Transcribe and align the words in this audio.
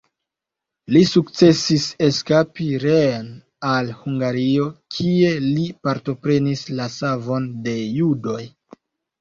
Li 0.93 1.01
sukcesis 1.09 1.83
eskapi 2.07 2.69
reen 2.85 3.29
al 3.73 3.93
Hungario 3.99 4.65
kie 4.97 5.35
li 5.47 5.69
partoprenis 5.89 6.67
la 6.81 6.89
savon 6.99 7.47
de 7.69 7.77
judoj. 8.01 8.43